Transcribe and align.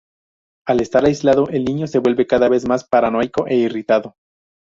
Al 0.65 0.79
estar 0.79 1.05
aislado, 1.05 1.47
el 1.49 1.63
niño 1.63 1.85
se 1.85 1.99
vuelve 1.99 2.25
cada 2.25 2.49
vez 2.49 2.67
más 2.67 2.85
paranoico 2.89 3.45
e 3.45 3.55
irritado. 3.57 4.15